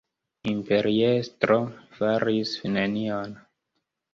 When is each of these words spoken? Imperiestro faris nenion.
Imperiestro 0.51 1.59
faris 1.99 2.55
nenion. 2.79 3.37